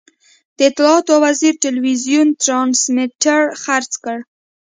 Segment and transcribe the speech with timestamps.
[0.57, 4.17] د اطلاعاتو وزیر ټلوېزیون ټرانسمیټر خرڅ کړ.